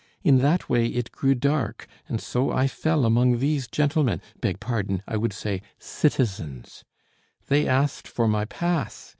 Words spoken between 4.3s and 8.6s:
beg pardon, I would say citizens. They asked for my